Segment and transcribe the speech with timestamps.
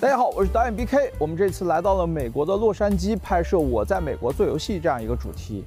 [0.00, 1.10] 大家好，我是导演 BK。
[1.18, 5.64] 我们这次来到了美国的洛杉矶，拍摄《我在美国做游戏》这样一个主题。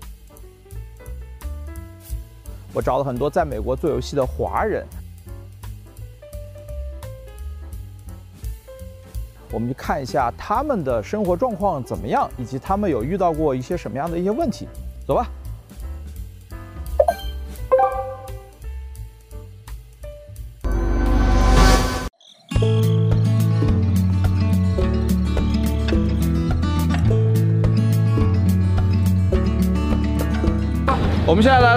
[2.72, 4.88] 我找了很多在美国做游戏的华人，
[9.52, 14.66] 我们去看一下他们的生活状况怎么样，以及他们有遇到过一些什么样的一些问题。
[15.06, 15.28] 走吧。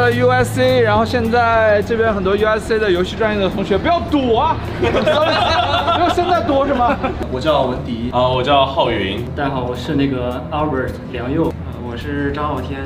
[0.05, 4.57] 了 USC，然后现在这边很多 USC 的游戏专业的同学不要躲啊！
[4.79, 6.95] 不要现在躲什么？
[7.33, 9.25] 我叫文迪啊，我叫浩云。
[9.35, 11.51] 大家好，我是那个 Albert 梁佑，
[11.89, 12.81] 我是张傲天。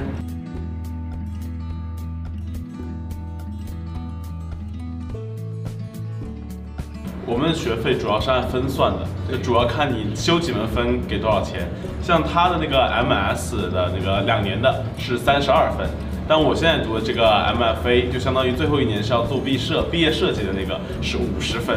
[7.27, 9.01] 我们的学费主要是按分算的，
[9.33, 11.69] 就主要看你修几门分给多少钱。
[12.01, 15.89] 像他的那个 MS 的那个两年的是三十二分。
[16.29, 21.75] 但我现在读的这个 MFA 就相当于最后一年是要做毕设、毕业设计的那个是五十分，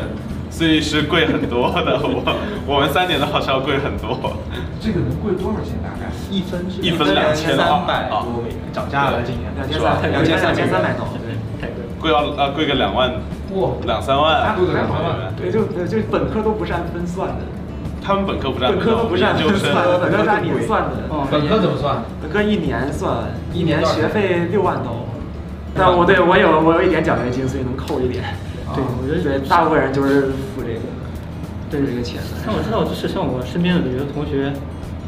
[0.50, 1.98] 所以是贵很多的。
[2.04, 2.22] 我
[2.68, 4.36] 我们三年的话是要贵很多。
[4.82, 5.80] 这个能贵多少钱？
[5.82, 11.90] 大概一分是一分两千三百多美元，涨价了今年两千三两千三千三百多，对，太贵了。
[12.02, 13.10] 贵要呃贵个两万，
[13.56, 15.34] 哇，两三万，贵个两三万。
[15.40, 17.46] 对，就就本科都不是按分算的。
[18.04, 21.08] 他们本科不占本科都不是按分算，本科是按年算的。
[21.30, 22.04] 本科怎么算？
[22.20, 25.06] 本科一年算，一年学费六万多。
[25.76, 28.24] 但我对我有我有一点奖学金，所以能扣一点。
[28.74, 30.82] 对，我觉得大部分人就是付这个，
[31.70, 32.20] 对这个钱。
[32.46, 34.52] 但我知道，就是像我身边的有些同学，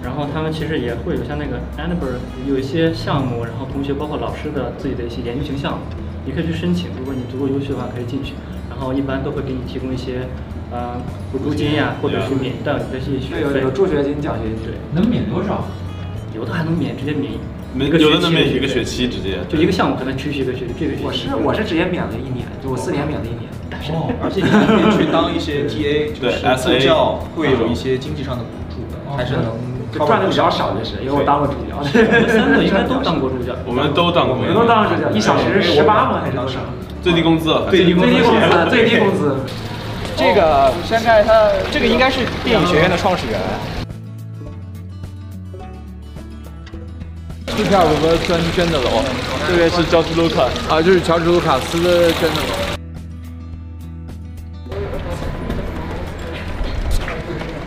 [0.04, 2.14] 然后他们其实也会有像那个 a n b e r
[2.48, 5.80] 有一些项目，然后同学包括老师的自己的一些研究型项目，
[6.26, 6.92] 你可以去申请。
[7.00, 8.34] 如果你足够优秀的话，可以进去。
[8.70, 10.30] 然后一般都会给你提供一些。
[10.74, 10.98] 呃，
[11.32, 13.60] 补助金呀，或者是免掉你的这些学费。
[13.60, 14.74] 有有助学金、奖学金，对。
[14.92, 15.66] 能免多少？
[16.34, 17.32] 有的还能免，直接免
[17.78, 18.10] 一个学期。
[18.10, 19.38] 有的能免一个学期，直接。
[19.48, 21.04] 就一个项目可能持续一个学期，这个学期。
[21.06, 23.46] 我是我是直接免了一年，就我四年免了一年。
[23.94, 29.54] 哦，而且 你可以去当一些 TA，就是助教，会有一些经济上的补助的，还是能
[30.08, 31.78] 赚的比较少，就是因为我当过助教。
[31.78, 33.54] 我们三个应该都当过助教。
[33.68, 34.34] 我们都当过。
[34.34, 36.22] 我们都当过助教，一小时十八吗？
[36.26, 36.58] 还是多少？
[37.04, 37.54] 最低工资。
[37.70, 38.10] 最低工资。
[38.74, 39.38] 最低工资。
[40.16, 41.34] 这个先看一下，
[41.72, 43.40] 这个应该是电影学院的创始人。
[47.48, 49.04] 斯皮尔伯格捐捐的楼，
[49.48, 51.78] 这边是乔治卢卡啊，就是乔治卢卡斯
[52.14, 52.54] 捐的楼。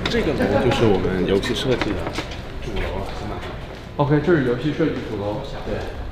[0.08, 1.96] 这个楼就是我们游戏设计的
[2.64, 3.06] 主楼了
[3.98, 6.05] ，OK，这是游戏设计主楼，对。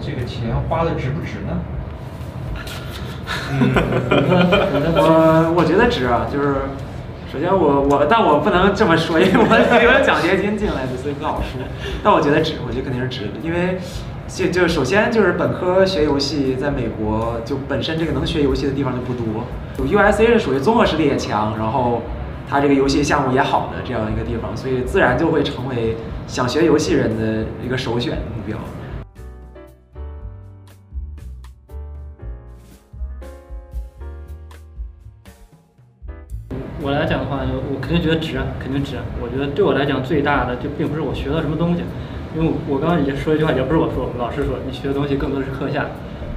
[0.00, 1.58] 这个钱花的值不值呢？
[3.50, 3.70] 嗯，
[4.96, 6.54] 我我觉得值啊，就是
[7.32, 9.44] 首先我我，但我不能这么说，因为我
[9.82, 11.60] 有奖学金进来的，所以不好说。
[12.02, 13.78] 但我觉得值，我觉得肯定是值的，因为
[14.28, 19.44] 就就首先就是本科学游戏，在美国就本身这个能学游戏的地方就不多
[19.86, 22.02] USA 是属于综合实力也强，然后。
[22.50, 28.58] 它这个游戏项目也好的这样一个地方，所以自然就会成为想学游戏人的一个首选目标。
[36.82, 38.96] 我来讲的话，我肯定觉得值啊，肯定值。
[39.22, 41.82] 我觉得对我来讲最大的就并不是我学到什么东西，
[42.36, 45.86] 因为我刚刚也说一句话，也不是我说，我们老师说，你学的东西更多的是课下，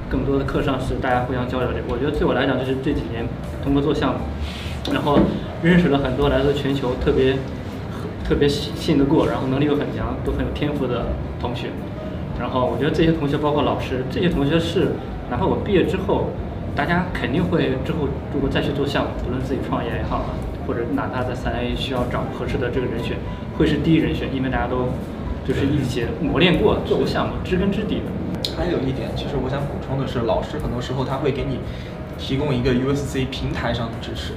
[0.08, 1.82] 更多的课上是大家互相交流的。
[1.90, 3.26] 我觉得对我来讲，就是这几年
[3.64, 4.20] 通过做项目。
[4.94, 5.18] 然后
[5.64, 7.34] 认识了很多来自全球特别
[8.22, 11.06] 特别信得过，然后能力又很强，都很有天赋的
[11.40, 11.66] 同学。
[12.38, 14.92] 然后我觉得这些同学包括老师，这些同学是
[15.28, 16.30] 哪怕我毕业之后，
[16.74, 20.24] 大家肯定会之后如果再去做项目，不论自己创业也好，
[20.66, 23.16] 或者哪怕在三 A 需要找合适的这个人选，
[23.56, 24.88] 会是第一人选，因为大家都
[25.46, 28.56] 就是一起磨练过，做过项目，知根知底的。
[28.56, 31.58] 还有一点，其实我想补充的是，老师很多时候他会给你。
[32.18, 34.32] 提供一个 USC 平台上的支持。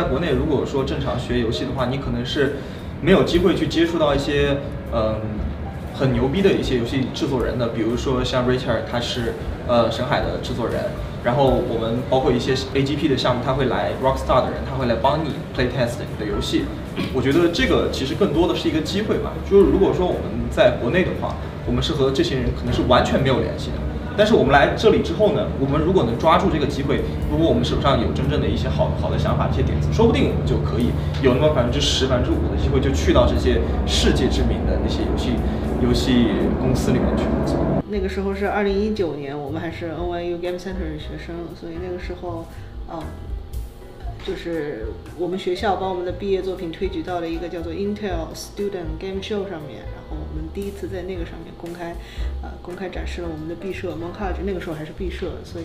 [0.00, 2.56] 在国内如果说正常学游戏的话，你可能是
[3.02, 4.56] 没有机会去接触到一些
[4.94, 5.16] 嗯
[5.94, 9.34] 很牛逼的一些游戏制作人的，比如说像 Richard，他是。
[9.68, 10.82] 呃，神海的制作人，
[11.22, 16.64] 然后我们包括一些 A G P 的项目，他会来 Rockstar 的人，他会来帮你 play test 你的游戏，
[17.14, 19.30] 我觉得这个其实更多的是一个机会吧。
[19.48, 21.36] 就是如果说我们在国内的话，
[21.66, 23.76] 我们是和这些人可能是完全没有联系的。
[24.16, 30.90] 但是我们来这里之后呢，我们如果能抓住这个机会，如果我们手上有真正的一些好好的想法、一些点子，说不定我们就可以
[31.22, 35.32] 有那么百分之十、百分之五的机会，就去到这些世界知名的那些游戏
[35.82, 36.26] 游戏
[36.60, 37.56] 公司里面去工作。
[37.88, 42.46] 那个时候是二零一九年，我们还是 NYU Game Center 的学生，所以那个时候，
[42.92, 43.02] 嗯，
[44.24, 44.86] 就是
[45.18, 49.82] 我们学校把我们的毕业作品推举到了一个叫做 Intel Student Game Show 上面，
[50.30, 51.96] 我们第一次在那个上面公开，
[52.42, 55.64] 呃，公开展示了我们的毕设 Mon College，那个时候还是毕设，所以，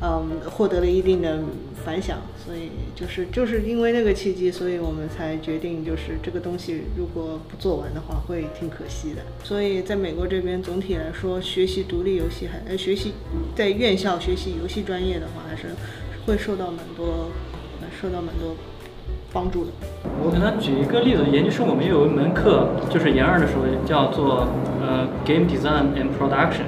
[0.00, 1.42] 嗯，获得了一定的
[1.84, 9.22] 反响，所以就是就是因为那个契机，所以我们才决定就是这个东西如果不做完的话会挺可惜的。
[9.44, 13.12] 所以在美国这边总体来说，学习独立游戏还呃学习
[13.54, 15.74] 在院校学习游戏专业的话，还是
[16.26, 17.30] 会受到蛮多。
[18.02, 18.54] 受到蛮多
[19.36, 19.70] 帮助的。
[20.24, 24.48] 我给他举一个例子，研究生我们有一门课，就是研二的时候叫做
[24.80, 26.64] 呃 Game Design and Production，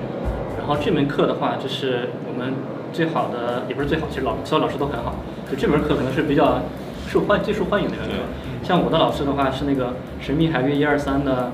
[0.59, 2.53] 然后这门课的话，就是我们
[2.93, 5.15] 最好的，也不是最好，其实老所有老师都很好，
[5.51, 6.61] 就这门课可能是比较
[7.09, 8.15] 受欢最受欢迎的一门课。
[8.63, 9.87] 像我的老师的话是那个
[10.21, 11.51] 《神秘海域一二三》的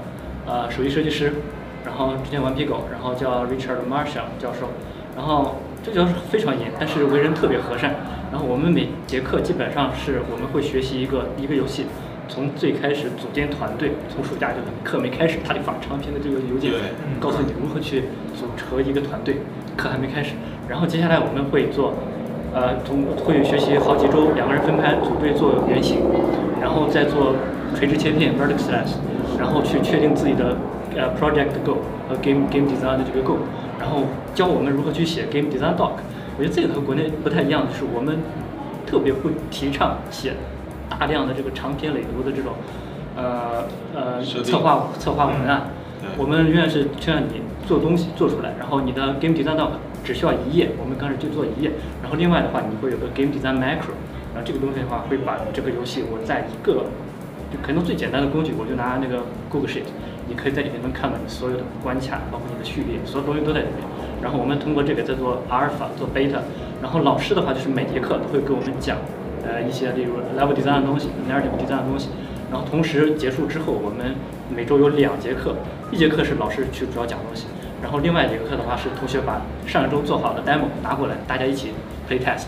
[0.47, 1.33] 呃首席设计师，
[1.87, 4.67] 然后之前顽皮狗，然后叫 Richard Marshall 教授，
[5.15, 7.95] 然后这教授非常严，但是为人特别和善。
[8.33, 11.85] 然后我们每节课基本上是我们会学习一个一个游戏，
[12.27, 16.73] 从最开始组建团队，从暑假就课没开始，他就发长篇的这个邮件，
[17.21, 18.05] 告诉你如何去
[18.35, 19.37] 组成一个团队。
[19.77, 20.35] 课还没开始，
[20.69, 21.95] 然后接下来我们会做，
[22.55, 25.99] 呃，从会学习好几周，两个人分开组队做原型，
[26.63, 27.35] 然后再做
[27.75, 28.95] 垂直切片 vertex slash，
[29.37, 30.57] 然后去确定自己的
[30.95, 33.43] 呃 project goal 和 game game design 的这个 goal，
[33.85, 34.05] 然后
[34.35, 35.93] 教我们如何去写 game design doc。
[36.39, 38.17] 我觉得这个和国内不太一样的是，我们
[38.87, 40.33] 特别不提倡写
[40.89, 42.55] 大量的这个长篇累牍的这种
[43.15, 45.69] 呃呃策划策划文案。
[46.17, 49.69] 我们永远是就像你做东西做出来，然后你的 game design doc
[50.03, 51.71] 只需要一页，我们刚开始就做一页。
[52.03, 53.93] 然后另外的话，你会有个 game design macro，
[54.33, 56.87] 然后这个东西的话会把这个游戏我在一个
[57.53, 59.87] 就可能最简单的工具，我就拿那个 Google Sheet，
[60.29, 63.85] 你可以在里面能看到你所有的关卡，包括你的序列，所有东西都在里面。
[64.23, 66.39] 然后我们通过这个在做阿尔法，做贝塔。
[66.83, 68.97] 然后老师的话就是每节课都会给我们讲，
[69.45, 72.09] 呃一些例如 level design 的东西，narrative design 的东西。
[72.51, 74.15] 然后同时结束之后，我们
[74.55, 75.57] 每周有两节课，
[75.91, 77.47] 一节课是老师去主要讲东西，
[77.83, 81.73] 然后另外一节课的话是同学把上一周做好的 demo 拿过来，大家一起
[82.09, 82.45] play test。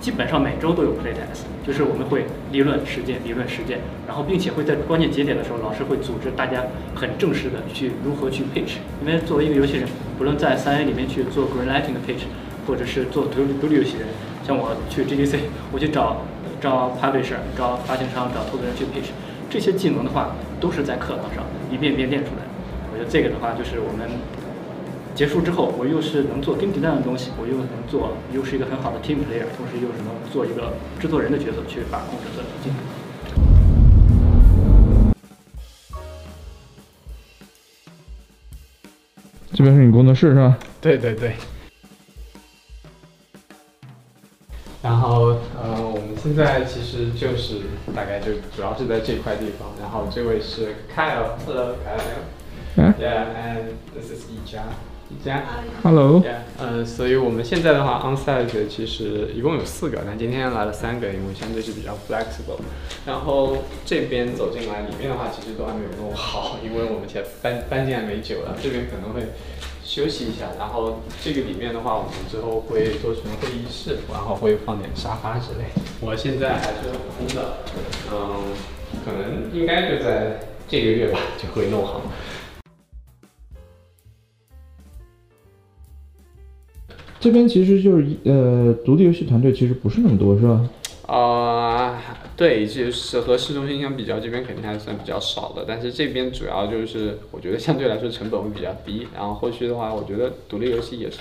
[0.00, 6.64] 基本上每周都有 play test，就是我们会理论实践，理论实践，然后并且会在关键节点的时候，老师会组织大家
[6.94, 8.80] 很正式的去如何去 pitch。
[9.04, 9.86] 因为作为一个游戏人，
[10.16, 12.24] 不论在三 A 里面去做 greenlighting 的 pitch，
[12.66, 14.08] 或者是做独立独立游戏人，
[14.46, 15.36] 像我去 GDC，
[15.70, 16.22] 我去找
[16.62, 19.12] 找 publisher，找发行商，找投资人去 pitch，
[19.50, 22.50] 这些技能的话都是在课堂上一遍遍练出来的。
[22.90, 24.08] 我觉得这个的话就是我们。
[25.14, 32.78] 结束之后，我又是能做 game design 的东西，我又能做，又是一个很好的 team player，同时又是能做一个制作人的角色去把控整个进度。
[39.52, 40.58] 这边是你工作室是吧？
[40.80, 41.34] 对对对。
[44.82, 47.60] 然后呃，我们现在其实就是
[47.94, 49.68] 大概就主要是在这块地方。
[49.78, 52.40] 然后这位是 Kyle，Hello，Kyle。
[52.78, 54.62] Yeah，and this is 一家。
[55.24, 55.44] 家
[55.82, 56.22] ，Hello，
[56.58, 62.60] 呃，所以我们现在的话，onsite 其实一共有四个，但今天来了三个，因为相对是比较 flexible。
[63.06, 69.32] 然后这边走进来，里面的话其实都还没有弄好，因为我们前搬搬进来没久了，这边可能会
[69.84, 70.46] 休息一下。
[70.58, 75.64] 然后这个里面的话，我们之后会做成会议室，然后会放点沙发之类。
[76.00, 77.58] 我现在还是空的，
[78.12, 78.52] 嗯，
[79.04, 82.00] 可能应该就在这个月吧就会弄好。
[87.20, 90.68] 这边其实就是一呃，独立游戏团队其实不是那么多，是吧？
[91.06, 92.00] 啊，
[92.36, 95.64] 对，就是和市中心相比较，这边肯定还算比较少的。
[95.66, 99.06] 但是这边主要就是，我觉得相对来说成本会比较低。
[99.14, 101.18] 然后后续的话，我觉得独立游戏也是。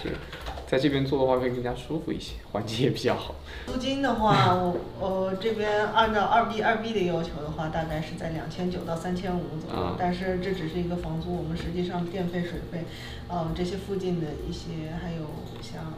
[0.70, 3.34] 在这边做的话会更加舒服一些，环境也比较好。
[3.66, 9.96] 租金的话，我呃这边按照二 B 二 B 的要求的话，大概是在两千九到三千五左右。
[9.98, 12.86] 但是这只是一个房租，我们实际上电费、水费，
[13.30, 15.26] 嗯这些附近的一些，还有
[15.60, 15.92] 像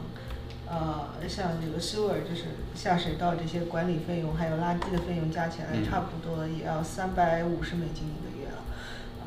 [0.66, 8.62] 呃像这个 sewer 就是下水道这些管理费用，还有垃圾的费用加起来，差不多也要三百五十美金一个月了。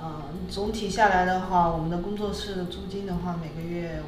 [0.03, 4.01] 嗯，总体下来的话，我们的工作室的租金的话，每个月。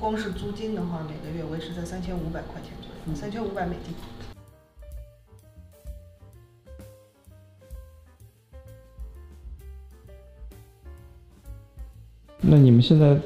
[0.00, 3.94] 光是租金的话每个月维持在三千五百块钱左右三千五百美金。
[12.40, 13.18] 那你们现在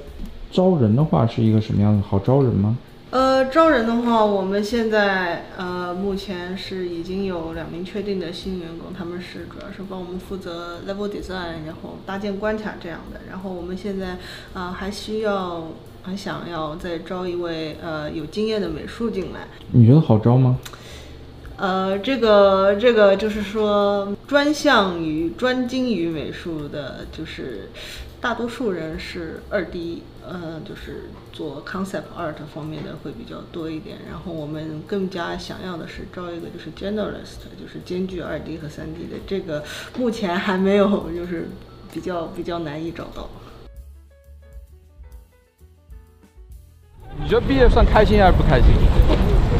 [0.50, 2.76] 招人的话是一个什么样的好招人吗？
[3.10, 14.16] 呃招人的话我们现在呃目前是已经有两名确定的新员工他们是主要是帮我们负责 level design 然后搭建关卡这样的然后我们现在
[14.54, 15.66] 啊还需要
[16.02, 19.46] 还想要再招一位呃有经验的美术进来。
[19.70, 20.58] 你觉得好招吗？
[21.56, 27.68] 呃，这个这个就是说，专项于专精于美术的，就是
[28.20, 33.98] 大多数人是二 D，呃，就是做 concept art 方面的会比较多一点。
[34.10, 39.20] 然后我们更加想要的是招一个就是 generalist，就是兼具二 D 和三 D 的。
[39.24, 39.62] 这个
[39.96, 41.48] 目前还没有，就是
[41.92, 43.28] 比较比较难以找到。
[47.20, 48.66] 你觉得毕业算开心还是不开心？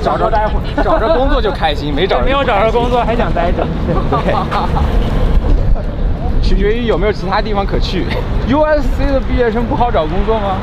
[0.03, 3.67] 找着待会儿， 找着工作就开心，没找着 没有找着工作还想待着。
[6.43, 8.05] 取决于有没有其他地方可去。
[8.49, 10.57] USC 的毕业生不好找工作吗？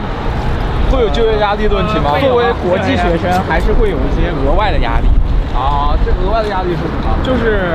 [0.92, 2.12] 会有就业压力的问题吗？
[2.20, 5.08] 作为国际学生，还是会有一些额外的压力。
[5.56, 7.16] 啊，这额外的压力是什么？
[7.24, 7.70] 就是，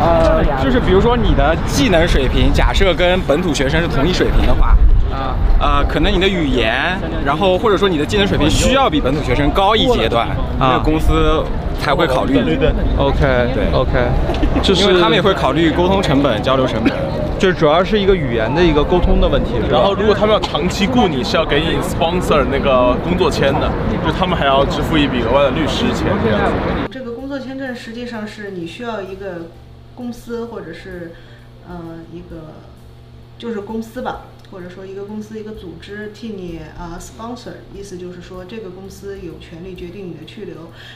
[0.00, 4.76] 呃，就是比如说你的技能水平，假设跟本土学生是同一水平的话，
[5.14, 10.26] 啊，呃，可能你的语言，然后或者说你的技能水平需要比本土学生高一阶段，
[10.58, 11.44] 那公司
[11.78, 12.36] 才会考虑。
[12.98, 13.20] OK，
[13.54, 13.92] 对，OK，
[14.60, 16.92] 就因为他们也会考虑沟通成本、交流成本。
[17.38, 23.70] 就主要是一个语言的一个沟通的问题，然后如果他们要长期雇你，是要给你 sponsor 那个工作签的，
[24.04, 26.52] 就他们还要支付一笔额外的律师钱这样子。
[26.90, 29.48] 这个工作签证实际上是你需要一个
[29.94, 31.12] 公司或者是
[31.68, 31.76] 呃
[32.12, 32.54] 一个
[33.36, 40.54] 就是公司吧，或者说一个公司一个组织替你啊、sponsor，意思就是说这个公司有权利决定你的去留。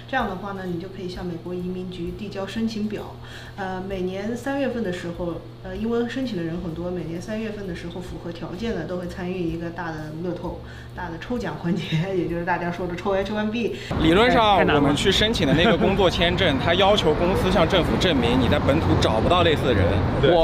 [0.09, 3.17] 这样的话呢，你就可以向美国移民局递交申请表。
[3.57, 10.61] 呃，每年三月份的时候，呃，因为申请的人很多，每年三月份的时候符合条件的都会参与一个大的乐透、
[10.95, 11.85] 大的抽奖环节，
[12.17, 13.73] 也就是大家说的抽 H1B。
[14.01, 19.85] 理论上，我们去申请的那个工作签证，它要求公司向政府证明你在本土找不到类似的人，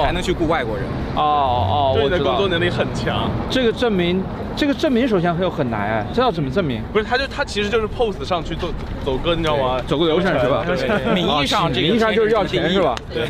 [0.03, 0.85] 才能去雇外国人。
[1.17, 3.31] 哦哦，对你的我知道工作能力很强。
[3.51, 4.23] 这个证明，
[4.57, 6.83] 这个证明首先又很难哎，这要怎么证明？
[6.93, 8.69] 不是，他就他其实就是 pose 上去走
[9.05, 9.81] 走歌，你知道吗？
[9.87, 10.65] 走个流程是吧？
[10.67, 12.95] 对名义上这个名义上就是要钱是吧？
[13.13, 13.27] 对，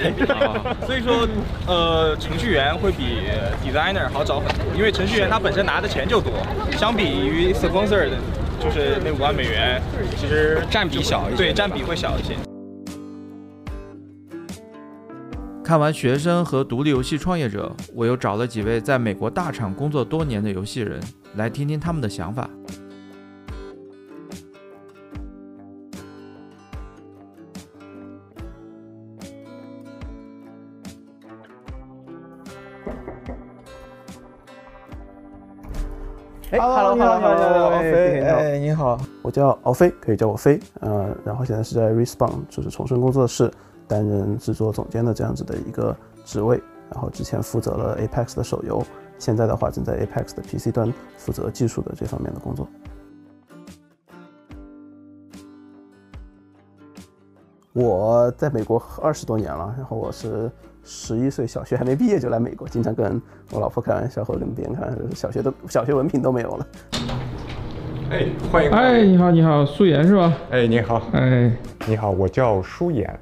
[0.86, 1.26] 所以说，
[1.66, 3.20] 呃，程序员会比
[3.64, 6.32] designer 好找很多，因为程序员他本身拿的钱就多，
[6.76, 8.16] 相比于 sponsor 的，
[8.60, 9.80] 就是那五万美元，
[10.16, 11.36] 其实占比小一些。
[11.36, 12.34] 对占比会小一些。
[15.64, 21.00] 看完学生和独立游戏创业者，我又找了几位在美国大厂工作多年的游戏人，
[21.36, 22.50] 来听听他们的想法。
[36.50, 43.50] 哎，Hello Hello Hello，敖飞，哎，你好，我叫敖飞，可以叫我飞，呃，然后现在是在 Respawn，就是重生工作室
[43.86, 46.60] 担任制作总监的这样子的一个职位，
[46.90, 48.82] 然后之前负责了 Apex 的手游，
[49.18, 52.68] 现在的话正在 Apex 的 PC 端负责技术的这方面的工作。
[57.72, 60.48] 我在美国二十多年了，然后我是
[60.84, 66.66] 十一岁小学还没毕业就来美国，经常跟我老婆开玩笑和跟别人开玩笑，小学都小学文凭都没有了。
[68.10, 68.70] 哎，欢迎。
[68.70, 70.32] 哎，你好，你好，素颜是吧？
[70.50, 71.02] 哎，你好。
[71.14, 71.52] 哎，
[71.88, 73.18] 你好，我叫舒妍，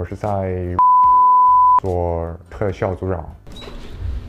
[0.00, 0.74] 我是在
[1.82, 3.22] 做特效组长。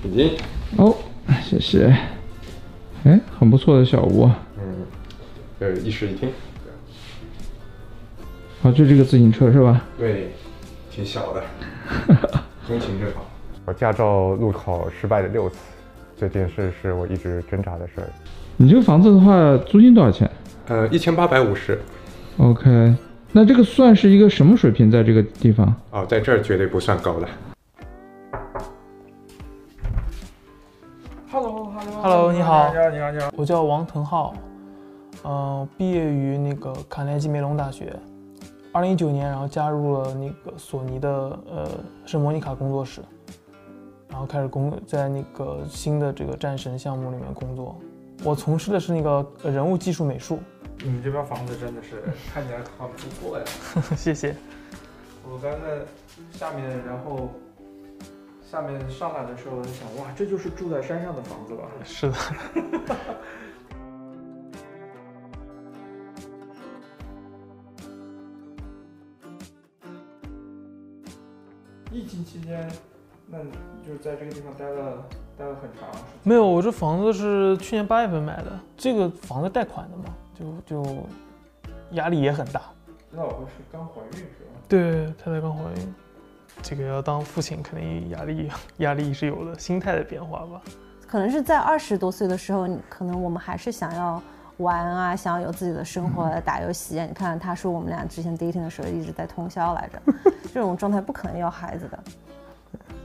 [0.03, 0.37] 已经。
[0.75, 0.93] 哦，
[1.41, 1.95] 谢谢。
[3.05, 4.37] 哎，很不错的小屋啊。
[4.57, 4.85] 嗯，
[5.59, 6.29] 呃，一室一厅。
[8.63, 9.81] 啊，就这个自行车是吧？
[9.97, 10.33] 对，
[10.91, 11.41] 挺小的，
[12.67, 13.25] 通勤正好。
[13.63, 15.55] 我驾照路考失败了六次，
[16.19, 18.09] 这件事是我一直挣扎的事儿。
[18.57, 20.29] 你这个房子的话，租金多少钱
[20.67, 21.79] 呃，一千八百五十。
[22.39, 22.93] ？OK，
[23.33, 24.91] 那这个算是一个什么水平？
[24.91, 25.73] 在这个地方？
[25.91, 27.27] 哦，在这儿绝对不算高的。
[31.31, 31.71] Hello，
[32.33, 34.33] 你好，你好，你好，你好，我叫王腾浩，
[35.23, 37.97] 嗯、毕业于那个卡耐基梅隆大学，
[38.73, 41.09] 二零一九年，然后加入了那个索尼的
[41.49, 41.69] 呃
[42.05, 42.99] 圣莫妮卡工作室，
[44.09, 47.79] 然后开始工在那个新的这个战神项目里面工作。
[48.25, 50.37] 我从事的是那个呃人物技术美术。
[50.83, 52.01] 你们这边房子真的是
[52.33, 53.45] 看起来很不错呀。
[53.95, 54.35] 谢谢。
[55.23, 55.85] 我刚在
[56.31, 57.29] 下面，然后
[58.43, 61.63] 下面上来的时候，我就想，哇，这就是住在山上的房子吧？
[61.83, 62.15] 是的。
[71.91, 72.67] 疫情期间，
[73.27, 73.51] 那你
[73.85, 75.05] 就是在这个地方待了
[75.37, 76.07] 待了很长时间。
[76.23, 80.05] 没有，我这房子是去年八月份买的，这个房子贷款的嘛，
[80.65, 81.05] 就就
[81.91, 82.61] 压力也很大。
[83.11, 84.61] 老婆是刚怀孕是吧？
[84.67, 85.93] 对，太太刚怀孕，
[86.61, 90.61] 这个要当父亲肯定压力 压力是有的，心态的变化吧。
[91.07, 94.21] 可能是在二十多岁的时候，可能我们还是想要
[94.57, 97.01] 玩啊，想要有自己的生活，打游戏。
[97.01, 100.01] 你看，他说我们俩之前 dating 的时候一直在通宵来着，
[100.53, 101.99] 这种状态不可能要孩子的。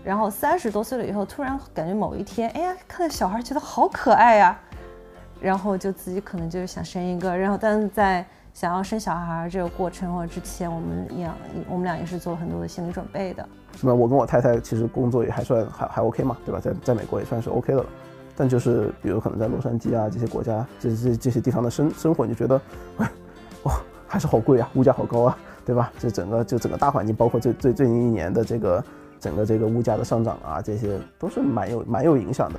[0.05, 4.57] 然后三十多岁了以后，突然感觉某一天，哎呀，看到小孩觉得好可爱呀，
[5.46, 7.36] 然后就自己可能就是想生一个。
[7.36, 11.34] 然后，但是在想要生小孩这个过程或者之前，我们俩
[11.68, 13.48] 我们俩也是做了很多的心理准备的。
[13.76, 13.94] 是吧？
[13.94, 16.58] 我跟我太太其实工作也还算还还 OK 嘛，对吧？
[16.60, 17.86] 在在美国也算是 OK 的了。
[18.34, 22.60] 但就是比如可能在洛杉矶啊这些国家，这这这些地方的生生活，你就觉得，
[23.62, 25.92] 哇，还是好贵啊，物价好高啊，对吧？
[25.98, 28.84] 这整个就整个大环境，包括最最最近一年的这个
[29.20, 32.58] 整个这个物价的上涨啊，这些都是蛮有蛮有影响的。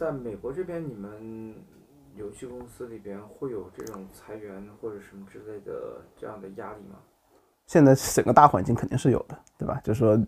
[0.00, 1.54] 在美国这边，你们
[2.16, 6.96] 游戏公司里边会有这种裁员或者什么之类的这样的压力吗？
[7.66, 9.78] 现在整个大环境肯定是有的，对吧？
[9.84, 10.18] 就是说，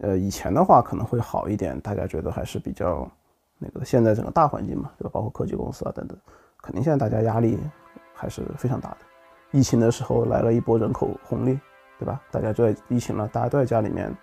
[0.00, 3.10] 呃，以前的话可能会好一点，大家觉得还是比较
[3.56, 3.82] 那个。
[3.86, 5.10] 现在整个大环境嘛，对吧？
[5.10, 6.18] 包括科技公司啊等等，
[6.60, 7.58] 肯定现在大家压力
[8.12, 8.98] 还是非常大的。
[9.50, 11.58] 疫情的时候来了一波人口红利，
[11.98, 12.20] 对吧？
[12.30, 14.14] 大家都在疫情了，大家都在家里面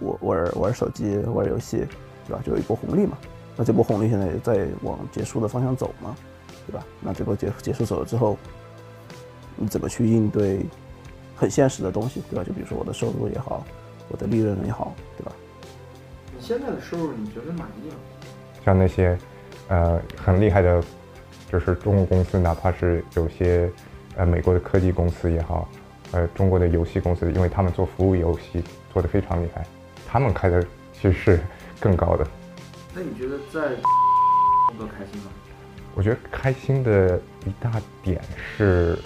[0.00, 1.78] 玩玩玩手机、玩游戏，
[2.24, 2.40] 对吧？
[2.44, 3.18] 就有一波红利嘛。
[3.58, 6.14] 那这波红利现在也在往结束的方向走嘛，
[6.66, 6.82] 对吧？
[7.00, 8.38] 那这波结结束走了之后，
[9.56, 10.64] 你怎么去应对？
[11.40, 12.42] 很现实的东西，对吧？
[12.42, 13.64] 就比如说我的收入也好，
[14.08, 15.30] 我的利润也好，对吧？
[16.36, 17.94] 你现在的收入你觉得满意吗？
[18.64, 19.16] 像那些，
[19.68, 20.82] 呃，很厉害的，
[21.50, 23.70] 就是中国公司，哪怕是有些，
[24.16, 25.68] 呃，美国的科技公司也好，
[26.10, 28.60] 呃，中国的游戏公司，因为他们做服务游戏
[28.92, 29.64] 做得非常厉害，
[30.08, 30.60] 他们开的
[30.92, 31.40] 其实是
[31.78, 32.26] 更高的。
[32.98, 33.76] 那你觉得在
[34.66, 35.30] 工作开心吗？
[35.94, 38.98] 我觉得开心的一大点是，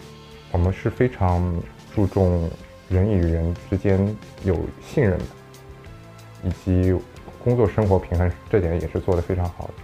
[0.50, 1.54] 我们是非常。
[1.94, 2.48] 注重
[2.88, 5.24] 人与人之间有信任的，
[6.42, 6.98] 以及
[7.44, 9.74] 工作生活平衡，这点也是做得非常好的。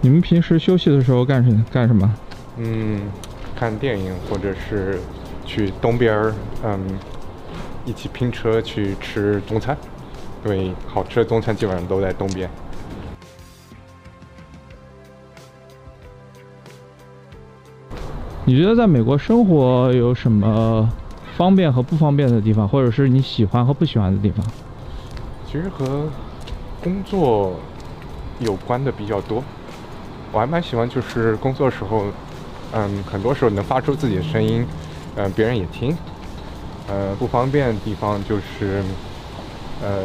[0.00, 2.10] 你们平时休息的时候干什干什么？
[2.56, 3.02] 嗯，
[3.54, 4.98] 看电影，或者是
[5.44, 6.98] 去东边儿，嗯，
[7.84, 9.76] 一起拼车去吃中餐。
[10.46, 12.48] 因为好吃的中餐基本上都在东边。
[18.50, 20.90] 你觉得在美国生活有什么？
[21.36, 24.44] 方便和不方便的地方，或者是你喜欢和不喜欢的地方，
[25.46, 26.08] 其实和
[26.82, 27.54] 工作
[28.40, 29.40] 有关的比较多。
[30.32, 32.06] 我还蛮喜欢，就是工作时候，
[32.72, 34.66] 嗯，很多时候能发出自己的声音，
[35.14, 35.96] 嗯，别人也听。
[36.88, 38.82] 呃，不方便的地方就是，
[39.80, 40.02] 呃，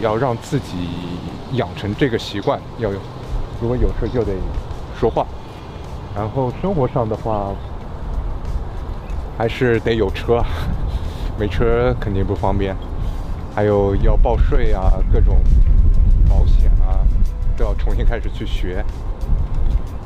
[0.00, 0.88] 要让自己
[1.52, 2.98] 养成这个习惯，要有，
[3.60, 4.32] 如果有事就得
[4.98, 5.26] 说话。
[6.14, 7.54] 然后生活上的话。
[9.40, 10.42] 还是得有车，
[11.38, 12.74] 没车肯定不方便。
[13.54, 15.36] 还有要报税啊，各种
[16.28, 17.06] 保险啊，
[17.56, 18.84] 都要重新开始去学。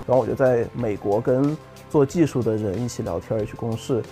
[0.07, 1.57] 然后我就在美国跟
[1.89, 4.03] 做技术的人一起聊天、一起共事，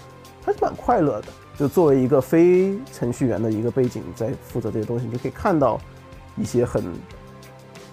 [0.42, 1.26] 还是蛮快乐的。
[1.54, 5.78] 就作为一个非程序员的一个背景，在负责这些东西，你就可以看到
[6.38, 6.82] 一些很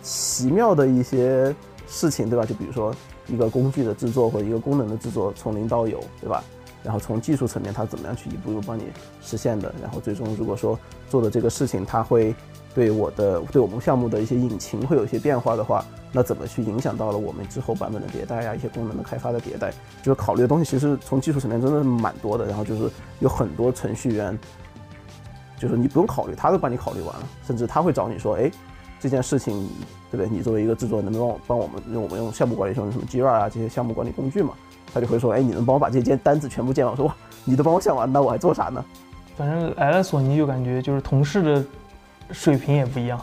[0.02, 1.54] 奇妙的一些
[1.90, 2.46] 事情，对吧？
[2.46, 2.96] 就比如说
[3.28, 6.44] 一个工具的制作或者一个功能的制作，从零到有，对吧？
[6.84, 8.84] 然后从技术层面，它怎么样去一步一步帮你
[9.22, 9.74] 实现的？
[9.82, 12.34] 然后最终，如果说做的这个事情，它会
[12.74, 18.56] 对我的对我们项目的一些引擎会有一些变化的话，那怎么去影响到了我们之后版本的迭代呀？
[18.56, 22.46] 一些功能的开发的迭代，就是考虑的东西，其实从技术层面真的是蛮多的。
[22.46, 24.38] 然后就是有很多程序员，
[25.60, 28.50] 就是你不用考虑，他都帮你考虑完了，甚至他会找你说，哎，
[29.00, 29.68] 这件事情，
[30.12, 30.28] 对不对？
[30.30, 34.54] 你作为一个制作人，能不能帮我们用我们用项目管理用什么 Jira 啊这些项目管理工具嘛？
[34.94, 38.84] 他就会说：“哎，你能帮我把这件单子全部建完？”说：“哇，你都帮我想完，那我还做啥呢？”
[39.38, 41.64] 反正来了索尼就感觉就是同事的
[42.32, 43.22] 水平也不一样，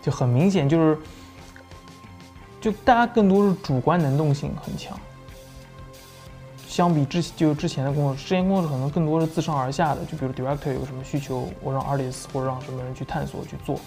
[0.00, 0.98] 就很明显就是，
[2.60, 4.98] 就大家更多是主观能动性很强。
[6.66, 13.78] 相比之就之前的工作，之前工作可能更多是自上而下的，就比如 director 有什么需求，我让 artist 或者让什么人去探索去做。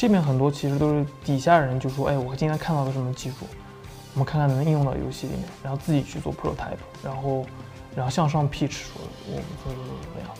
[0.00, 3.46] 这边很多其实都是底下人就说：“哎，我今天看到了什么技术。”
[4.14, 7.44] 我们看看能应用到游戏里面，然后自己去做 prototype，然后，
[7.94, 10.30] 然后向上 pitch 说我们做的怎么样？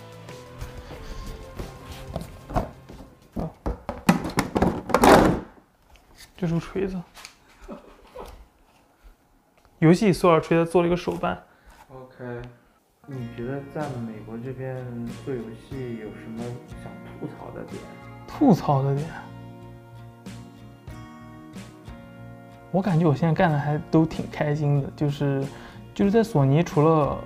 [6.39, 6.99] 这是个锤子，
[9.81, 11.39] 游戏索尔锤子做了一个手办。
[11.91, 12.41] OK，
[13.07, 14.75] 你觉得在美国这边
[15.23, 16.43] 做游戏有什么
[16.83, 17.79] 想吐槽的点？
[18.27, 19.07] 吐槽的点，
[22.73, 25.45] 我感觉我现在干的还都挺开心的，就是
[25.93, 27.19] 就是在索尼除了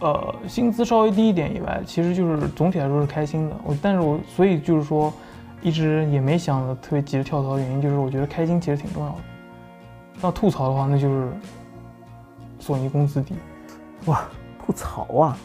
[0.00, 3.56] 呃薪资稍微低一点以外，其实就是总体来说是开心的。
[3.64, 5.12] 我但是我所以就是说
[5.62, 9.18] 一直也没想着特别急着跳槽的原因，就是我觉得开心其实挺重要的。
[10.20, 11.28] 那吐槽的话，那就是
[12.58, 13.34] 索尼工资低。
[14.06, 14.22] 哇，
[14.64, 15.38] 吐槽啊，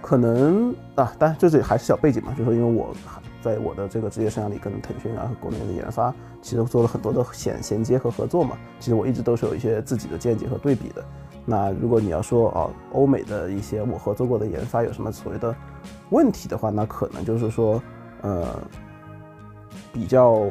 [0.00, 2.94] 可能啊，当然这是还是小背景嘛，就是说因为我
[3.42, 11.04] 在我的这个职业生涯里跟腾讯啊和国内的研发其实做了很多的衔衔接和合作嘛，其实我一直都是有一些自己的见解和对比的。
[11.44, 15.54] 那如果你要说啊，欧美的一些我合作过的研发有什么所谓的
[16.10, 17.82] 问题的话，那可能就是说
[18.22, 18.46] 呃
[19.92, 20.48] 比较。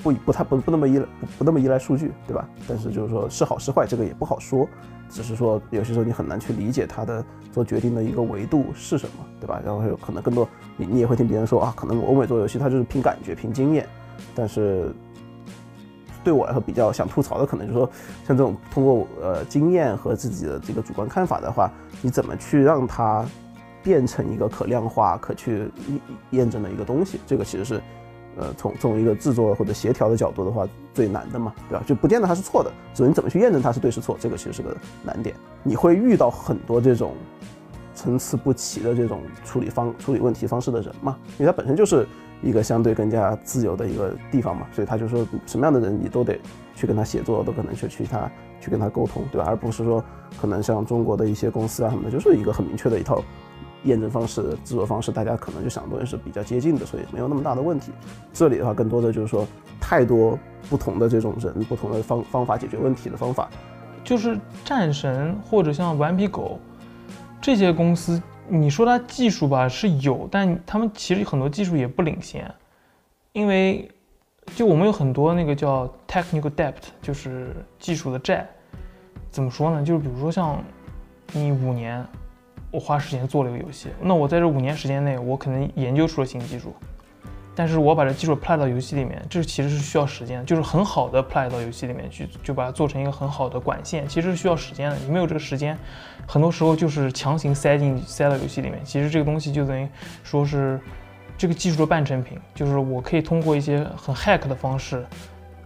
[0.00, 1.04] 不不太不不那么依赖
[1.36, 2.48] 不那么依赖数据，对吧？
[2.68, 4.64] 但是就是说是好是坏，这个也不好说。
[5.08, 9.60] 只是说有些时候你很难去理解他的做决定的一个维度是什么，对吧？
[9.64, 13.86] 然后有可能更多你你也会听别人说啊，可能欧美做游戏它就是凭感觉凭经验。
[14.34, 14.92] 但是
[16.22, 17.90] 对我来说比较想吐槽的，可能就是说
[18.26, 21.70] 像这种通过呃经验和自己的这个主观看法的话，
[22.02, 23.24] 你怎么去让它
[23.82, 25.70] 变成一个可量化、可去
[26.30, 27.20] 验证的一个东西？
[27.26, 27.82] 这个其实是。
[28.38, 31.84] 呃，从从一个制作或者协调的角度的话，最难的嘛，对吧？
[31.86, 35.34] 就不见得它是错的，所以你怎么去验证它是对是错，这个其实是个难点。
[35.64, 37.14] 你会遇到很多这种
[37.94, 42.06] 参差不齐的这种处理方处理问题方式的人嘛，因为它本身就是
[42.40, 46.38] 一个相对更加自由的一个地方嘛，所以他就说什么样的人你都得
[46.76, 49.46] 去跟他协作，都可能去去他去跟他沟通，对吧？
[49.48, 50.02] 而不是说
[50.40, 53.20] 可能像中国的一些公司啊什么的，就是一个很明确的一套。
[53.84, 57.92] 验证方式、制作方式，大家可能就想的东西是比较接近的，所以没有那么大的问题。
[58.32, 59.46] 这里的话，更多的就是说，
[59.80, 60.38] 太多
[60.68, 63.48] 不同的这种人、不同的方方法解决问题的方法。
[64.02, 66.58] 就是战神或者像顽皮狗
[67.40, 72.52] 这些公司，你说它技术吧是有，但他们其实很多技术也不领先，
[73.32, 73.90] 因为
[74.56, 78.48] 就我们有很多那个叫 technical debt，就是技术的债。
[79.30, 79.84] 怎么说呢？
[79.84, 80.62] 就是比如说像
[81.32, 82.04] 你五年。
[82.70, 86.74] 我花时间做了一个游戏，那我在这五年时间内，我可能研究出了新技术，
[87.54, 94.96] 但是我把这技术 apply 到游戏里面，这其实是需要时间，就是很好的 apply 到游戏里面去，就把它做成一个很好的管线，其实是需要时间的。
[94.98, 95.78] 你没有这个时间，
[96.26, 99.88] 很多时候就是强行塞进塞到游戏里面，其实这个东西就等于
[100.22, 100.78] 说是
[101.38, 105.06] 这个技术的半成品，就是我可以通过一些很 hack 的方式，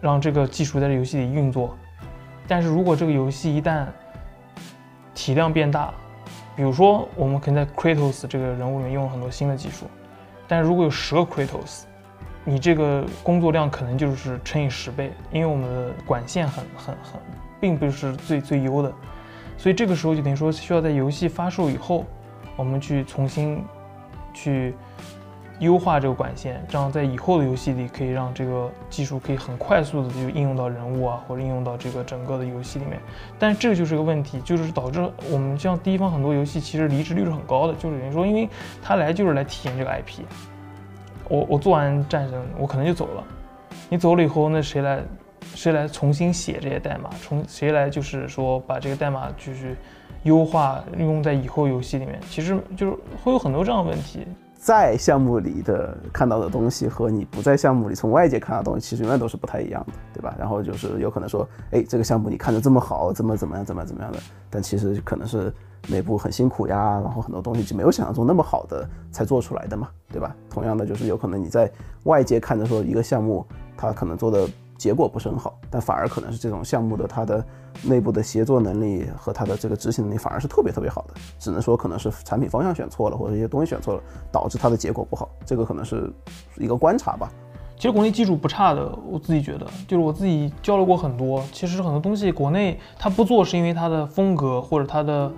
[0.00, 1.76] 让这个技术在这游戏里运作，
[2.46, 3.86] 但是如果这个游戏一旦
[5.14, 5.92] 体量变大，
[6.54, 9.86] 比如说，我们可以在 cratos 这个人物里面用很多新的技术，
[10.46, 11.84] 但如果有十个 cratos，
[12.44, 17.20] 你这个工作量可能就是乘以十倍，因为我们的管线很很很，
[17.60, 18.92] 并不是最最优的，
[19.56, 22.04] 所以这个时候就等于说需要在游戏发售以后，
[22.56, 23.64] 我们去重新
[24.34, 24.74] 去。
[25.62, 33.00] 优化这个管线，这样在以后的游戏里可以让这个技术可以很快速的就应用到人物啊，或者应用到这个整个的游戏里面。
[33.38, 38.48] 但是这个就是个问题，就是导致我们像第一方很多游戏其实离职率是很高的，就是等于说，因为
[38.82, 40.24] 他来就是来体验这个 IP。
[41.28, 43.24] 我我做完战神，我可能就走了。
[43.88, 45.00] 你走了以后，那谁来
[45.54, 47.08] 谁来重新写这些代码？
[47.22, 49.76] 重谁来就是说把这个代码继续
[50.24, 52.18] 优化用在以后游戏里面？
[52.28, 54.26] 其实就是会有很多这样的问题。
[54.62, 60.36] 在项目里的看到的东西和你不在项目里从外界看到的东西，其实永远都是不太一样的，对吧？
[60.38, 65.52] 然后就是有可能说，哎，这个项目你看着这么好，怎么怎么样，怎么怎么样的，但其实可能是
[65.88, 70.32] 内部很辛苦呀，然后很多东西就没有想象中那么好的才做出来的嘛，对吧？
[70.48, 71.68] 同样的，就是有可能你在
[72.04, 73.44] 外界看着说一个项目，
[73.76, 74.48] 它可能做的。
[74.82, 77.44] 结果不是很好，但反而可能是这种项目的它的
[77.84, 81.14] 内部的协作能力和它的这个执行能力反而是特别特别好的。
[81.38, 85.30] 只能说可能是产品方向选错了，或者一些东西选错了，导致它的结果不好。
[85.46, 86.12] 这个可能是
[86.56, 87.30] 一个观察吧。
[87.76, 91.44] 其实国内技术不差的，我自己觉得，就是我自己交流过很多。
[91.52, 95.30] 其实很多东西国内它不做，是因为它的风格或者它的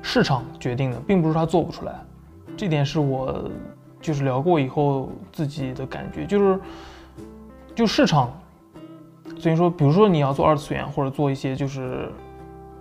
[0.00, 2.00] 市场决定的，并不是它做不出来。
[2.56, 3.50] 这点是我
[4.00, 6.58] 就是聊过以后自己的感觉，就是
[7.74, 8.32] 就市场。
[9.38, 12.10] 所以说，比如说你要做二次元，或者做一些就是，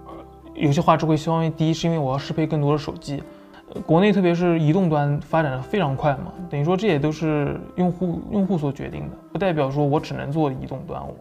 [0.06, 0.14] 呃，
[0.54, 3.22] 有些画质会稍微低，是因为我要适配更多的手机。
[3.86, 11.02] 国内特别是移动端发展的非常快嘛，等于说这也都是用户用户所决定的，不代表说我只能做移动端。
[11.02, 11.16] 我，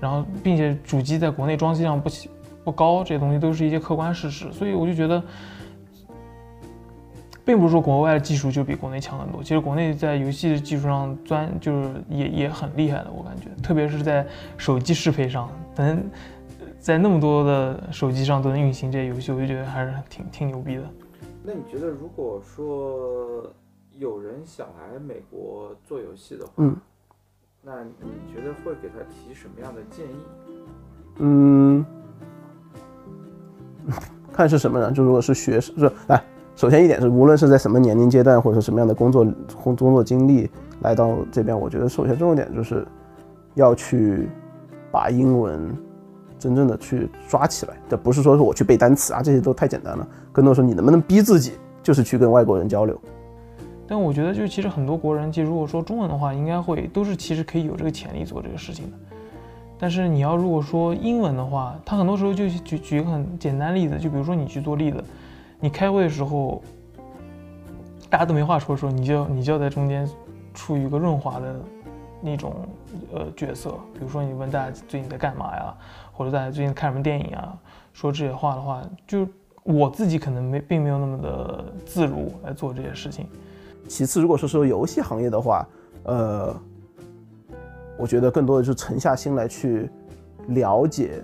[0.00, 2.10] 然后并且主机在国内装机量不
[2.64, 4.52] 不高，这些东西都是一些客观事实。
[4.52, 5.22] 所以我就觉得。
[7.44, 14.26] 并不是说国外的技术就比国内强很多，其实国内在游戏的技术上钻就是也也很厉害的，我感觉，特别是在
[14.56, 16.04] 手机适配上，能
[16.78, 20.82] 在那么多的手机上都能运行这些游戏，我就觉得还是挺挺牛逼的。
[21.44, 23.52] 那你觉得，如果说
[23.98, 26.76] 有人想来美国做游戏的话，嗯，
[27.62, 30.10] 那你觉得会给他提什么样的建议？
[31.18, 31.84] 嗯，
[34.32, 36.24] 看是什么人，就如果是学生，是哎，
[36.54, 39.26] 首先一点是，无论是在什么年龄阶段或者是什么样的工作
[39.62, 40.48] 工作经历
[40.80, 42.86] 来到这边，我觉得首先重点就是
[43.54, 44.28] 要去
[44.90, 45.74] 把英文
[46.38, 47.74] 真正的去抓起来。
[47.88, 53.00] 这不是说是我去背单词啊，这些都太简单了，更多是你能不能逼自己，就是去跟外国人交流。
[53.88, 58.92] 但我觉得，就其实很多国人，就如果说中文的话，应该会都是其实可以有这个潜力做这个事情的。
[59.78, 65.02] 但是你要如果说英文的话，他很多时候就举举一个很简单例子，就比如说你去做例子，
[65.62, 66.60] 你开会的时候，
[68.10, 70.08] 大家都没话说的时候，你就你就要在中间
[70.52, 71.54] 处于一个润滑的
[72.20, 72.66] 那种
[73.14, 73.70] 呃角色。
[73.94, 75.72] 比如说你问大家最近在干嘛呀，
[76.12, 77.56] 或者大家最近看什么电影啊，
[77.92, 79.24] 说这些话的话，就
[79.62, 83.28] 我自己可能没并没有那么的自如来做这些事情。
[83.88, 85.64] 其次，如果说说游戏行业的话，
[86.02, 86.54] 呃。
[87.98, 89.88] 我觉得更多的是沉下心来去
[90.48, 91.22] 了解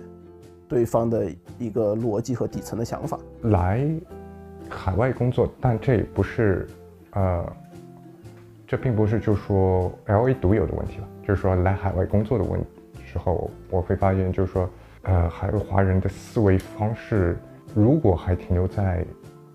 [0.67, 3.19] 对方的一个逻辑和底层的想法。
[3.41, 3.89] 来
[4.69, 6.67] 海外工作，但这也不是，
[7.11, 7.45] 呃，
[8.67, 11.07] 这并不是就说 L A 独有的问题了。
[11.27, 12.59] 就是说来海外工作的问
[13.05, 14.69] 时候，我会发现，就是说，
[15.03, 17.37] 呃，海外华人的思维方式，
[17.73, 19.05] 如果还停留在，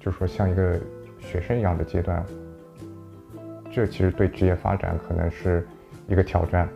[0.01, 0.79] 就是说像一个
[1.19, 2.25] 学生一样的阶段，
[3.73, 5.67] 这其实对职业发展可能是
[6.07, 6.69] 一个挑战。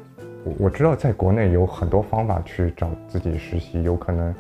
[0.45, 4.35] 我我知道，在国内有很多方法去找自己实习，有可能，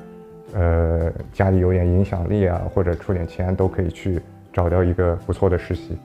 [0.54, 4.20] 呃，家里有点影响力啊，或者出点钱都可以去
[4.52, 5.98] 找到一个不错的实习。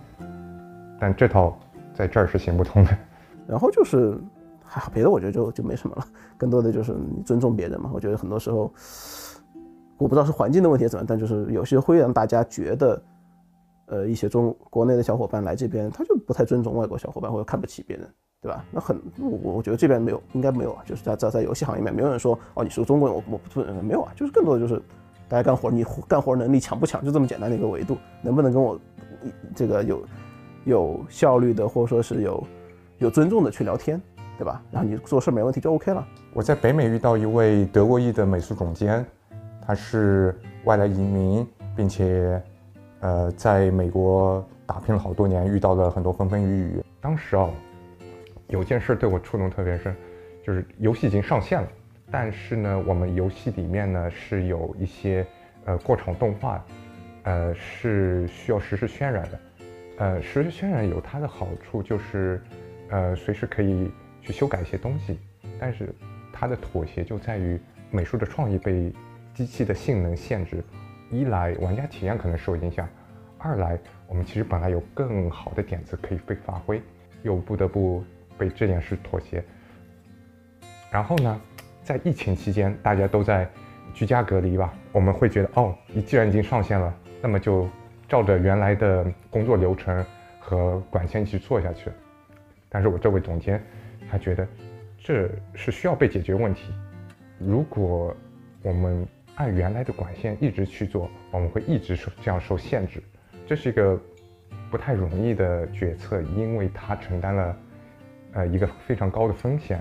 [1.00, 1.58] 但这套
[1.94, 2.98] 在这儿是行不通的。
[3.48, 4.18] 然后就是，
[4.64, 6.06] 还好，别的我觉得就就没什么了。
[6.38, 6.94] 更多的就是
[7.26, 7.90] 尊重别人嘛。
[7.94, 8.72] 我觉得很多时候，
[9.98, 13.02] 我不知道是环境的问题还是怎么，但就是有些会让大家觉得，
[13.86, 18.08] 呃，一些中国内的小伙伴来这边，他就不太尊重外国小伙伴，或者看不起别人。
[18.44, 18.66] 对吧？
[18.70, 20.84] 那很，我我觉得这边没有，应该没有啊。
[20.86, 24.12] 就是在在在游戏行业里面，没有人说哦，你是个中国人，我我不尊没有啊。
[24.18, 24.82] 就是更多的就是
[25.30, 28.78] 大家干活，你干活能力强不强，就这么简单的一个维度，能不能跟我
[29.56, 30.04] 这个有
[30.66, 32.44] 有效率的，或者说是有
[32.98, 34.02] 有尊重的去聊天，
[34.38, 34.62] 对吧？
[34.70, 36.06] 然后你做事没问题就 OK 了。
[36.34, 39.06] 我在北美遇到一位德国裔的美术总监，
[39.66, 42.44] 他是外来移民，并且
[43.00, 46.86] 呃在美国打拼了好多年，遇到了很多风风雨雨。
[47.00, 47.50] 当时啊。
[48.48, 49.96] 有件事对我触动特别深，
[50.44, 51.68] 就是游戏已经上线了，
[52.12, 55.26] 但是呢，我们游戏里面呢是有一些
[55.66, 56.64] 呃过场动画，
[57.24, 59.40] 呃是需要实时渲染的，
[59.98, 62.42] 呃实时渲染有它的好处就是，
[62.90, 63.90] 呃随时可以
[64.22, 65.18] 去修改一些东西，
[65.60, 65.90] 但是
[66.32, 68.94] 它的妥协就在于美术的创意被
[69.34, 70.64] 机器的性能限制，
[71.10, 72.88] 一来玩家体验可能受影响，
[73.38, 76.82] 二来我们其实本来有更好的点子可以被发挥，
[77.24, 78.04] 又不得不。
[78.40, 79.44] 为这件事妥协，
[80.92, 81.42] 然后呢，
[81.84, 83.50] 在疫情期间，大家都在
[83.94, 87.68] 居家隔离吧，我们会觉得，哦，你既然已经上线了，那么就
[88.08, 90.06] 照着原来的工作流程
[90.40, 91.92] 和管线去做下去。
[92.70, 93.64] 但是我这位总监，
[94.10, 94.48] 他觉得
[94.98, 96.74] 这是需要被解决问题。
[97.38, 98.16] 如果
[98.62, 103.02] 我们按原来的管线一直去做，我们会一直受这样受限制。
[103.46, 104.00] 这是一个
[104.72, 107.58] 不太容易的决策，因为他承担了。
[108.34, 109.80] 呃，一个非常高的风险，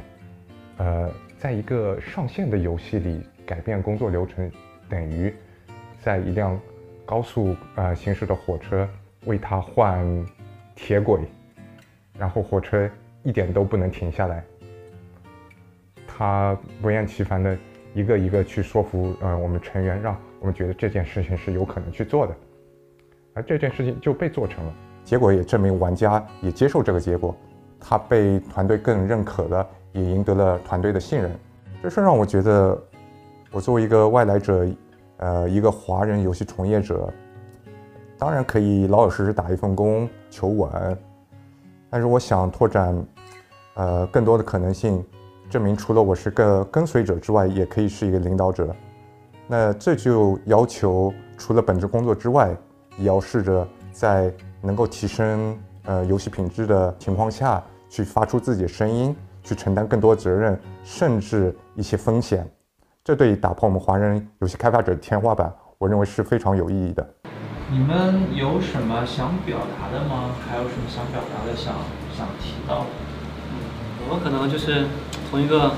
[0.76, 4.50] 呃，在一个上线的游戏里改变工作流程，
[4.88, 5.34] 等于
[6.00, 6.60] 在一辆
[7.06, 8.86] 高速呃行驶的火车
[9.24, 10.04] 为它换
[10.74, 11.20] 铁轨，
[12.18, 12.90] 然后火车
[13.22, 14.44] 一点都不能停下来。
[16.06, 17.56] 他不厌其烦的
[17.94, 22.36] 一个一个去说服呃我们成员，让我们觉得这件事情是有可能去做的，
[23.32, 27.34] 而这件事情就被做成了，结果也证明玩家也接受这个结果。
[27.84, 31.30] 他被团队更认可了，也赢得了团队的信任，
[31.82, 32.78] 这是让我觉得，
[33.50, 34.64] 我作为一个外来者，
[35.16, 37.12] 呃，一个华人游戏从业者，
[38.16, 40.96] 当然可以老老实实打一份工求稳，
[41.90, 43.04] 但是我想拓展，
[43.74, 45.04] 呃，更多的可能性，
[45.50, 48.74] 证明除了我是个跟随者之外，也可以是一个领导者。
[49.48, 52.56] 那这就要求除了本职工作之外，
[52.96, 57.62] 也要试着在能够提升呃游戏品质的情况下。
[57.92, 62.50] 去发出自己的声音，去承担更多责任，甚至一些风险，
[63.04, 67.06] 这对于打破我们华人游戏开发者的天花板，我认为是非常有意义的。
[67.70, 70.30] 你们有什么想表达的吗？
[70.48, 71.74] 还有什么想表达的、想
[72.16, 72.86] 想提到的？
[74.08, 74.86] 我可能就是
[75.30, 75.72] 从一个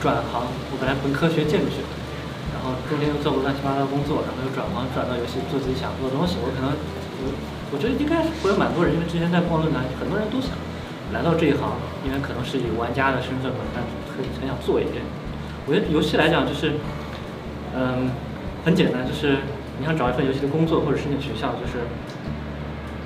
[0.00, 1.82] 转行，我本来本科学建筑学，
[2.54, 6.34] 然然后中间又做过乱七八糟的工作，然后又转行转到游戏做自己想做的东西。
[6.42, 6.74] 我可能
[7.22, 7.30] 我
[7.70, 10.58] 我觉得应该会有蛮多人，因为之前在逛论坛，很多人都想
[11.12, 11.72] 来到这一行，
[12.04, 13.82] 因为可能是以玩家的身份嘛，但
[14.14, 15.02] 很很想做一点。
[15.66, 16.72] 我觉得游戏来讲就是，
[17.74, 18.10] 嗯，
[18.64, 19.38] 很简单，就是
[19.78, 21.84] 你想找一份游戏的工作或者申请学校，就是，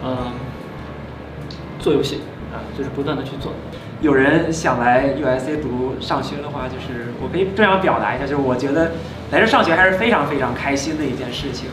[0.04, 0.32] 嗯，
[1.78, 2.20] 做游戏
[2.52, 3.52] 啊，就是不断的去做。
[4.00, 5.58] 有人想来 U.S.A.
[5.58, 8.90] 读上学的话，就是我可以这样表达一下，就是我觉得
[9.30, 11.68] 来这上学还是非常非常开心的一件事情。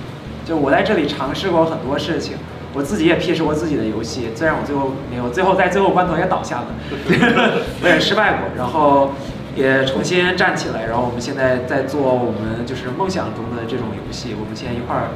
[0.45, 2.37] 就我在这里尝试过很多事情，
[2.73, 6.67] 我自己也 pitch 过自己的游戏，虽然我最后没有，最后在最后关头也倒下了，
[7.81, 9.11] 我也失败过，然后
[9.55, 15.09] 也重新站起来，然后我们现在在做我们就是梦想中的这种游戏，我们现在一块儿，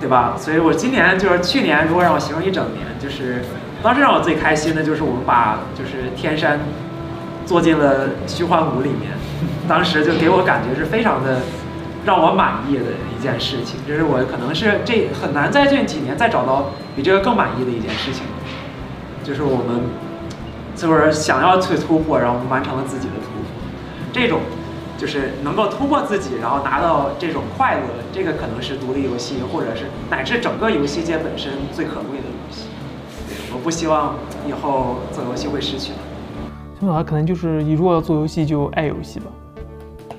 [0.00, 0.36] 对吧？
[0.38, 3.42] 所以我今年就是去年，如果让我形容一整年，就是
[3.82, 6.60] 当时让我最开心的就是我们把就是天山
[7.44, 9.10] 做进了虚幻五里面，
[9.68, 11.40] 当时就给我感觉是非常的
[12.04, 12.82] 让我满意的
[13.16, 18.24] 一件事情，就是我可能是这很难在这几年再找到比这个更满意的一件事情，
[19.22, 19.82] 就是我们
[20.74, 23.44] 就是想要去突破，然后我们完成了自己的突破，
[24.12, 24.40] 这种
[24.98, 32.64] 就是能够突破自己，然后拿到这种快乐，这个可能是独立游戏或者是乃至整个游戏界本身最可贵的东西。
[33.54, 34.14] 我不希望
[34.48, 35.98] 以后做游戏会失去它。
[36.80, 39.26] 从小可能就是你如果要做游戏就爱游戏吧，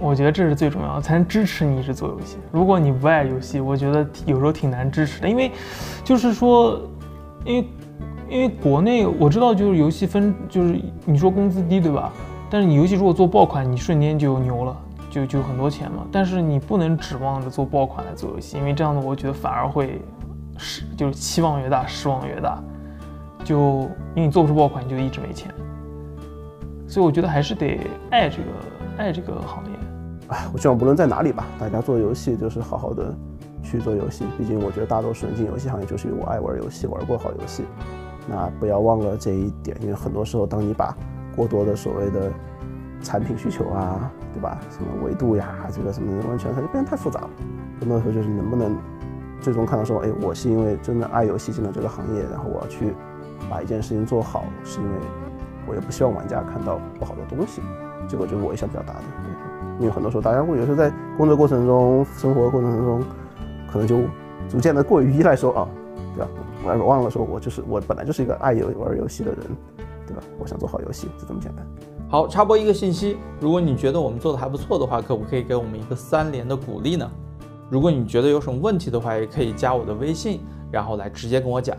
[0.03, 2.37] 我觉得这是最重要的，才能支持你一直做游戏。
[2.51, 5.49] 如果你不爱游戏，我觉得有时候挺难支持的，因为
[6.03, 6.81] 就是说，
[7.45, 7.67] 因为
[8.29, 12.11] 因为国内我知道就是游戏分就是你说工资低对吧？
[12.49, 14.77] 但是你游戏如果做爆款，你瞬间就牛了，
[15.09, 16.05] 就就很多钱嘛。
[16.11, 20.01] 但是你不能指望着做爆款来做游戏，因为这样的我觉得反而会
[20.57, 22.61] 失就是期望越大失望越大，
[23.45, 25.49] 就因为你做不出爆款，你就一直没钱。
[26.87, 28.43] 所以我觉得还是得爱这个
[28.97, 29.71] 爱这个行业。
[30.33, 33.15] 哎，我希望不论在哪里吧，大家做游戏就是好好的
[33.61, 34.25] 去做游戏。
[34.35, 37.63] 毕竟我觉得大多数人进游戏行业就是因为我爱玩游戏，玩过好游戏。
[38.27, 40.95] 那不要忘了这一点，因为很多时候当你把
[41.35, 42.31] 过多的所谓的
[43.03, 44.57] 产品需求啊，对吧？
[44.71, 47.29] 什么维度呀，这个什么完全它就变得太复杂了。
[47.79, 48.75] 很多时候就是能不能
[49.39, 52.95] 最终看到说，哎，我是因为真的爱游戏进了这个行业，然后我要去
[53.51, 54.97] 把一件事情做好，是因为
[55.67, 57.61] 我也不希望玩家看到不好的东西。
[58.07, 58.99] 这个就是我也想表达的。
[59.79, 63.03] 因为很多时候大家会有时候在工作过程中、生活过程中，
[63.71, 64.01] 可能就
[64.47, 65.67] 逐渐的过于依赖说啊，
[66.15, 66.29] 对吧？
[66.79, 69.39] 我忘了说我就是我本来就是一个爱游玩游戏的人，
[70.07, 70.23] 对吧？
[70.39, 71.65] 我想做好游戏，就这么简单。
[72.07, 77.09] 好，插播一个信息，如果你觉得我们做的还不错的话，可不可以给我们一个三连的鼓励呢？
[77.69, 81.75] 如果你觉得有什么问题的话，也可以加我的微信，然后来直接跟我讲。